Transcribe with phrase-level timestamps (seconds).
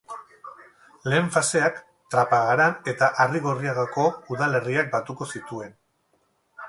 [1.11, 1.77] Lehen faseak,
[2.15, 5.81] Trapagaran eta Arrigorriagako udalerriak batuko zituen.